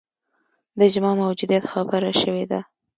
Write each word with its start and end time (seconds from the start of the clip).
د 0.77 0.79
اجماع 0.87 1.15
موجودیت 1.23 1.63
خبره 1.71 2.11
شوې 2.21 2.45
ده 2.51 2.59